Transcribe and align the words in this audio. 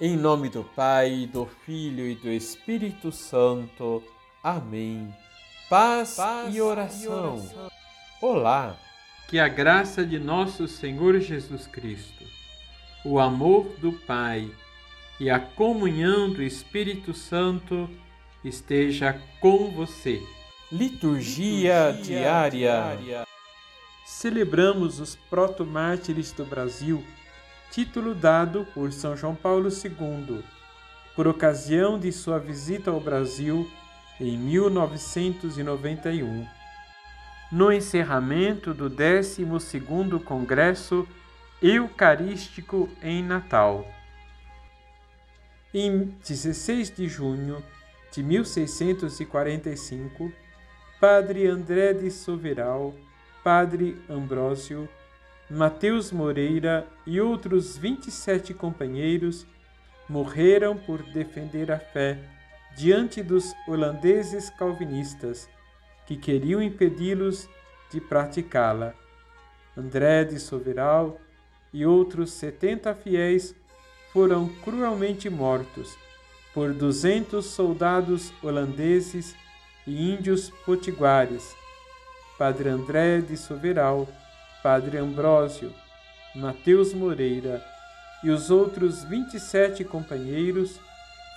Em 0.00 0.16
nome 0.16 0.48
do 0.48 0.64
Pai, 0.64 1.28
do 1.32 1.46
Filho 1.64 2.04
e 2.04 2.16
do 2.16 2.28
Espírito 2.28 3.12
Santo. 3.12 4.02
Amém. 4.42 5.14
Paz, 5.70 6.16
Paz 6.16 6.52
e, 6.52 6.60
oração. 6.60 7.04
e 7.04 7.08
oração. 7.08 7.70
Olá. 8.20 8.76
Que 9.28 9.38
a 9.38 9.46
graça 9.46 10.04
de 10.04 10.18
nosso 10.18 10.66
Senhor 10.66 11.20
Jesus 11.20 11.68
Cristo, 11.68 12.24
o 13.04 13.20
amor 13.20 13.66
do 13.78 13.92
Pai 13.92 14.50
e 15.20 15.30
a 15.30 15.38
comunhão 15.38 16.28
do 16.28 16.42
Espírito 16.42 17.14
Santo 17.14 17.88
esteja 18.44 19.20
com 19.40 19.70
você. 19.70 20.20
Liturgia, 20.72 21.90
Liturgia 21.90 22.02
diária. 22.02 22.96
diária. 22.96 23.26
Celebramos 24.04 24.98
os 24.98 25.14
proto-mártires 25.14 26.32
do 26.32 26.44
Brasil 26.44 27.02
título 27.70 28.14
dado 28.14 28.66
por 28.74 28.92
São 28.92 29.16
João 29.16 29.34
Paulo 29.34 29.68
II, 29.68 30.44
por 31.14 31.26
ocasião 31.26 31.98
de 31.98 32.12
sua 32.12 32.38
visita 32.38 32.90
ao 32.90 33.00
Brasil 33.00 33.70
em 34.20 34.38
1991. 34.38 36.46
No 37.50 37.72
encerramento 37.72 38.72
do 38.72 38.88
12º 38.90 40.22
Congresso 40.22 41.06
Eucarístico 41.62 42.88
em 43.02 43.22
Natal. 43.22 43.86
Em 45.72 46.14
16 46.26 46.94
de 46.94 47.08
junho 47.08 47.62
de 48.12 48.22
1645, 48.22 50.32
Padre 51.00 51.46
André 51.46 51.92
de 51.92 52.10
Soveral, 52.10 52.94
Padre 53.42 54.00
Ambrósio, 54.08 54.88
Mateus 55.50 56.10
Moreira 56.10 56.86
e 57.06 57.20
outros 57.20 57.76
27 57.76 58.54
companheiros 58.54 59.46
morreram 60.08 60.76
por 60.76 61.02
defender 61.02 61.70
a 61.70 61.78
fé 61.78 62.18
diante 62.76 63.22
dos 63.22 63.52
holandeses 63.68 64.48
calvinistas 64.50 65.48
que 66.06 66.16
queriam 66.16 66.62
impedi-los 66.62 67.48
de 67.90 68.00
praticá-la. 68.00 68.94
André 69.76 70.24
de 70.24 70.40
Soveral 70.40 71.20
e 71.72 71.84
outros 71.84 72.32
70 72.32 72.94
fiéis 72.94 73.54
foram 74.12 74.48
cruelmente 74.62 75.28
mortos 75.28 75.94
por 76.54 76.72
200 76.72 77.44
soldados 77.44 78.32
holandeses 78.42 79.34
e 79.86 80.10
índios 80.10 80.50
potiguares. 80.64 81.54
Padre 82.38 82.70
André 82.70 83.20
de 83.20 83.36
Soveral 83.36 84.08
Padre 84.64 84.96
Ambrósio, 84.96 85.74
Mateus 86.34 86.94
Moreira 86.94 87.62
e 88.22 88.30
os 88.30 88.50
outros 88.50 89.04
27 89.04 89.84
companheiros 89.84 90.80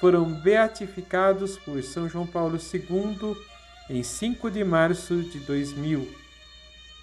foram 0.00 0.32
beatificados 0.32 1.58
por 1.58 1.82
São 1.82 2.08
João 2.08 2.24
Paulo 2.24 2.56
II 2.56 3.36
em 3.90 4.00
5 4.00 4.48
de 4.48 4.62
março 4.62 5.24
de 5.24 5.40
2000. 5.40 6.08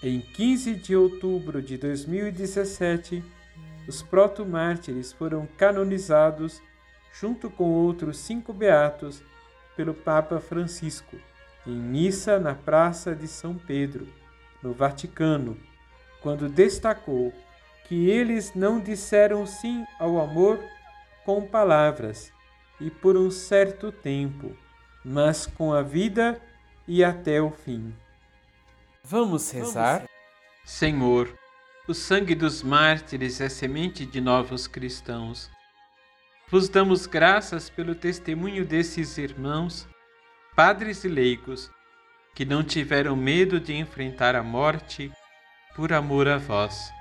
Em 0.01 0.21
15 0.21 0.75
de 0.75 0.95
outubro 0.95 1.61
de 1.61 1.77
2017, 1.77 3.21
os 3.85 4.01
proto-mártires 4.01 5.11
foram 5.11 5.45
canonizados 5.57 6.61
junto 7.19 7.49
com 7.49 7.65
outros 7.65 8.17
cinco 8.17 8.53
beatos 8.53 9.21
pelo 9.75 9.93
Papa 9.93 10.39
Francisco, 10.39 11.17
em 11.67 11.75
missa 11.75 12.39
na 12.39 12.55
Praça 12.55 13.13
de 13.13 13.27
São 13.27 13.55
Pedro, 13.55 14.07
no 14.61 14.71
Vaticano, 14.71 15.57
quando 16.23 16.47
destacou 16.47 17.33
que 17.83 18.09
eles 18.09 18.55
não 18.55 18.79
disseram 18.79 19.45
sim 19.45 19.85
ao 19.99 20.19
amor 20.19 20.59
com 21.25 21.45
palavras 21.45 22.31
e 22.79 22.89
por 22.89 23.17
um 23.17 23.29
certo 23.29 23.91
tempo, 23.91 24.57
mas 25.03 25.45
com 25.45 25.73
a 25.73 25.81
vida 25.81 26.41
e 26.87 27.03
até 27.03 27.41
o 27.41 27.51
fim. 27.51 27.93
Vamos 29.03 29.51
rezar? 29.51 30.05
Senhor, 30.63 31.37
o 31.87 31.93
sangue 31.93 32.33
dos 32.33 32.63
mártires 32.63 33.41
é 33.41 33.49
semente 33.49 34.05
de 34.05 34.21
novos 34.21 34.65
cristãos. 34.65 35.51
Vos 36.49 36.69
damos 36.69 37.05
graças 37.05 37.69
pelo 37.69 37.93
testemunho 37.93 38.65
desses 38.65 39.17
irmãos, 39.17 39.87
padres 40.55 41.03
e 41.03 41.09
leigos, 41.09 41.69
que 42.33 42.45
não 42.45 42.63
tiveram 42.63 43.15
medo 43.15 43.59
de 43.59 43.73
enfrentar 43.73 44.35
a 44.35 44.43
morte 44.43 45.11
por 45.75 45.93
amor 45.93 46.27
a 46.27 46.37
vós. 46.37 46.91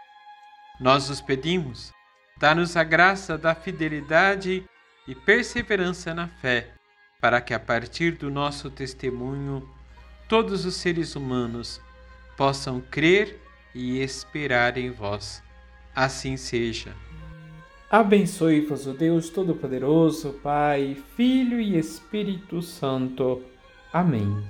Nós 0.80 1.10
os 1.10 1.20
pedimos, 1.20 1.92
dá-nos 2.38 2.76
a 2.76 2.84
graça 2.84 3.36
da 3.38 3.54
fidelidade 3.54 4.64
e 5.06 5.14
perseverança 5.14 6.14
na 6.14 6.28
fé, 6.28 6.72
para 7.20 7.40
que 7.40 7.54
a 7.54 7.60
partir 7.60 8.12
do 8.12 8.30
nosso 8.30 8.70
testemunho 8.70 9.68
todos 10.28 10.64
os 10.64 10.74
seres 10.74 11.14
humanos 11.14 11.80
possam 12.36 12.80
crer 12.80 13.40
e 13.74 14.00
esperar 14.00 14.76
em 14.78 14.90
vós. 14.90 15.42
Assim 15.94 16.36
seja. 16.36 16.94
Abençoe-vos 17.90 18.86
o 18.86 18.94
Deus 18.94 19.28
Todo-Poderoso, 19.28 20.32
Pai, 20.42 20.96
Filho 21.14 21.60
e 21.60 21.78
Espírito 21.78 22.62
Santo. 22.62 23.42
Amém. 23.92 24.42